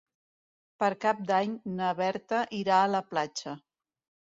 Per 0.83 0.89
Cap 1.05 1.19
d'Any 1.27 1.53
na 1.81 1.91
Berta 2.01 2.41
irà 2.63 2.83
a 2.89 2.91
la 2.97 3.05
platja. 3.13 3.57